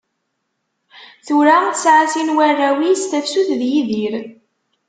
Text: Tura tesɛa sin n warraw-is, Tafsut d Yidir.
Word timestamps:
Tura 1.25 1.57
tesɛa 1.73 2.05
sin 2.13 2.29
n 2.33 2.35
warraw-is, 2.37 3.03
Tafsut 3.05 3.49
d 3.59 3.61
Yidir. 3.71 4.15